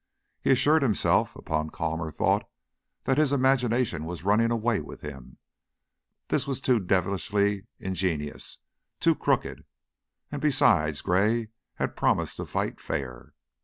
[0.41, 2.49] He assured himself, upon calmer thought,
[3.03, 5.37] that his imagination was running away with him;
[6.29, 8.57] this was too devilishly ingenious,
[8.99, 9.63] too crooked!
[10.31, 13.35] And besides, Gray had promised to fight fair.